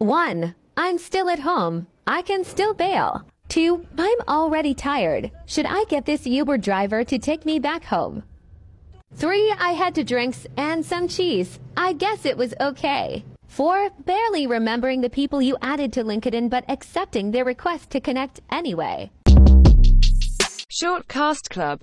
[0.00, 0.54] 1.
[0.78, 1.86] I'm still at home.
[2.06, 3.26] I can still bail.
[3.50, 3.86] 2.
[3.98, 5.30] I'm already tired.
[5.44, 8.22] Should I get this Uber driver to take me back home?
[9.16, 9.54] 3.
[9.60, 11.58] I had two drinks and some cheese.
[11.76, 13.26] I guess it was okay.
[13.48, 13.90] 4.
[14.06, 19.10] Barely remembering the people you added to LinkedIn but accepting their request to connect anyway.
[20.70, 21.78] Short Cast Club